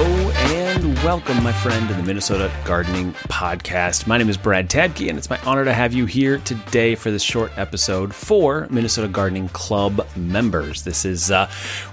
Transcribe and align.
Hello 0.00 0.29
welcome, 1.04 1.42
my 1.42 1.52
friend, 1.52 1.88
to 1.88 1.94
the 1.94 2.02
Minnesota 2.02 2.52
Gardening 2.62 3.14
Podcast. 3.28 4.06
My 4.06 4.18
name 4.18 4.28
is 4.28 4.36
Brad 4.36 4.68
Tadke, 4.68 5.08
and 5.08 5.16
it's 5.16 5.30
my 5.30 5.38
honor 5.46 5.64
to 5.64 5.72
have 5.72 5.94
you 5.94 6.04
here 6.04 6.38
today 6.38 6.94
for 6.94 7.10
this 7.10 7.22
short 7.22 7.56
episode 7.56 8.14
for 8.14 8.66
Minnesota 8.68 9.08
Gardening 9.08 9.48
Club 9.48 10.06
members. 10.14 10.82
This 10.82 11.06
is 11.06 11.30
a 11.30 11.48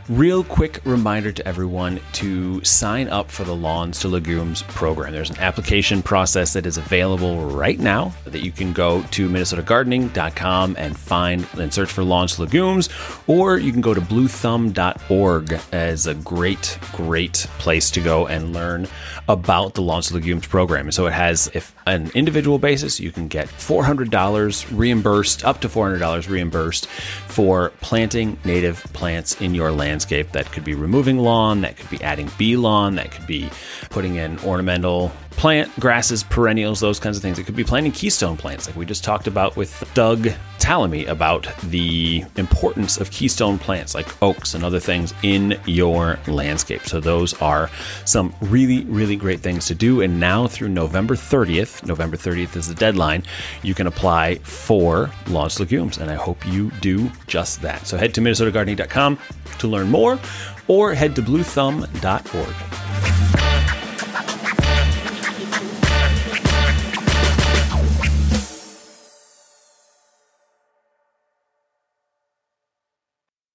real 0.10 0.44
quick 0.44 0.82
reminder 0.84 1.32
to 1.32 1.48
everyone 1.48 2.02
to 2.14 2.62
sign 2.66 3.08
up 3.08 3.32
for 3.32 3.46
the 3.46 3.56
Lawns 3.56 4.00
to 4.02 4.10
Legumes 4.10 4.64
program. 4.64 5.14
There's 5.14 5.30
an 5.30 5.40
application 5.40 6.02
process 6.02 6.52
that 6.54 6.66
is 6.66 6.78
available 6.78 7.46
right 7.46 7.80
now 7.80 8.14
that 8.26 8.44
you 8.44 8.52
can 8.52 8.74
go 8.74 9.04
to 9.12 9.30
minnesotagardening.com 9.30 10.76
and 10.78 10.98
find 10.98 11.48
and 11.58 11.74
search 11.74 11.90
for 11.90 12.04
Lawns 12.04 12.36
to 12.36 12.42
Legumes, 12.42 12.90
or 13.28 13.58
you 13.58 13.72
can 13.72 13.82
go 13.82 13.94
to 13.94 14.02
bluethumb.org 14.02 15.60
as 15.72 16.08
a 16.08 16.14
great, 16.14 16.78
great 16.92 17.48
place 17.58 17.90
to 17.92 18.02
go 18.02 18.28
and 18.28 18.54
learn 18.54 18.86
about 19.28 19.74
the 19.74 19.82
to 19.82 20.12
Legumes 20.12 20.48
program. 20.48 20.92
So 20.92 21.08
it 21.08 21.14
has, 21.14 21.50
if 21.54 21.74
an 21.86 22.12
individual 22.14 22.60
basis, 22.60 23.00
you 23.00 23.12
can 23.12 23.28
get 23.28 23.48
$400 23.48 24.78
reimbursed, 24.78 25.46
up 25.46 25.62
to 25.62 25.70
$400 25.70 26.30
reimbursed 26.30 26.88
for 26.88 27.72
planting 27.82 28.40
native 28.46 28.84
plants 28.94 29.40
in 29.42 29.56
your 29.56 29.72
landscape. 29.72 30.32
That 30.32 30.52
could 30.52 30.64
be 30.64 30.76
removing 30.76 31.20
lawn, 31.20 31.62
that 31.62 31.78
could 31.78 31.90
be 31.90 32.02
adding 32.04 32.30
bee 32.38 32.58
lawn, 32.58 32.96
that 32.96 33.12
could 33.12 33.28
be 33.28 33.50
putting 33.90 34.16
in 34.16 34.40
ornamental 34.40 35.12
plant 35.38 35.72
grasses, 35.80 36.24
perennials, 36.24 36.80
those 36.80 37.00
kinds 37.00 37.16
of 37.16 37.22
things. 37.24 37.40
It 37.40 37.46
could 37.46 37.56
be 37.56 37.64
planting 37.64 37.92
keystone 37.92 38.36
plants, 38.36 38.68
like 38.68 38.76
we 38.76 38.86
just 38.86 39.04
talked 39.04 39.28
about 39.28 39.56
with 39.56 39.90
Doug 39.94 40.30
Tallamy 40.58 41.08
about 41.08 41.48
the 41.62 42.26
importance 42.36 42.98
of 42.98 43.12
keystone 43.12 43.60
plants 43.60 43.94
like 43.94 44.22
oaks 44.22 44.56
and 44.56 44.66
other 44.66 44.80
things 44.80 45.14
in 45.22 45.58
your 45.66 46.20
landscape. 46.28 46.82
So, 46.82 47.00
those 47.00 47.40
are 47.40 47.70
some 48.04 48.34
really, 48.42 48.84
really 48.86 49.16
great 49.16 49.40
things 49.40 49.68
to 49.68 49.76
do. 49.76 50.02
And 50.02 50.20
now 50.20 50.48
through 50.48 50.70
November 50.70 51.16
30th, 51.16 51.86
November 51.86 52.18
30th 52.18 52.56
is 52.56 52.68
the 52.68 52.76
deadline, 52.76 53.24
you 53.62 53.76
can 53.76 53.86
apply 53.86 54.36
for 54.40 55.12
Lawns 55.28 55.60
Legumes. 55.60 56.00
And 56.00 56.10
I 56.10 56.16
hope 56.16 56.46
you 56.48 56.72
do 56.82 57.12
just 57.28 57.62
that. 57.62 57.86
So, 57.86 57.96
head 57.96 58.16
to 58.16 58.22
MinnesotaGardening.com 58.22 59.20
to 59.60 59.68
learn 59.68 59.90
more 59.90 60.20
or 60.68 60.96
head 60.96 61.16
to 61.16 61.22
bluethumb.org. 61.22 62.67